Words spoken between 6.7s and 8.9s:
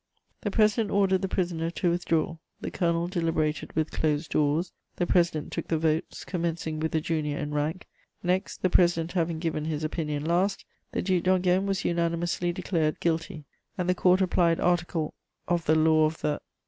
with the junior in rank; next, the